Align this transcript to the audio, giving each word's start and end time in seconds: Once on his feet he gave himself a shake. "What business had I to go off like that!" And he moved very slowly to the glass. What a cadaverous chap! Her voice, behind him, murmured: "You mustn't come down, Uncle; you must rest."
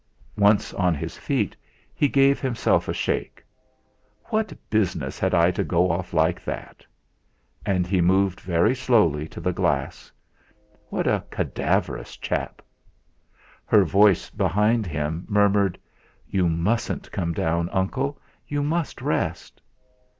Once 0.39 0.73
on 0.73 0.95
his 0.95 1.15
feet 1.15 1.55
he 1.93 2.07
gave 2.07 2.41
himself 2.41 2.87
a 2.87 2.93
shake. 2.93 3.45
"What 4.31 4.51
business 4.71 5.19
had 5.19 5.35
I 5.35 5.51
to 5.51 5.63
go 5.63 5.91
off 5.91 6.11
like 6.11 6.43
that!" 6.43 6.83
And 7.67 7.85
he 7.85 8.01
moved 8.01 8.39
very 8.39 8.73
slowly 8.73 9.27
to 9.27 9.39
the 9.39 9.53
glass. 9.53 10.11
What 10.89 11.05
a 11.05 11.23
cadaverous 11.29 12.17
chap! 12.17 12.63
Her 13.63 13.83
voice, 13.83 14.31
behind 14.31 14.87
him, 14.87 15.23
murmured: 15.29 15.77
"You 16.27 16.49
mustn't 16.49 17.11
come 17.11 17.31
down, 17.33 17.69
Uncle; 17.69 18.19
you 18.47 18.63
must 18.63 19.03
rest." 19.03 19.61